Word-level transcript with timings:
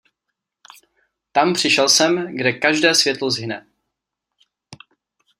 Tam 1.31 1.53
přišel 1.53 1.89
jsem, 1.89 2.35
kde 2.37 2.51
každé 2.53 2.95
světlo 2.95 3.31
zhyne. 3.31 3.67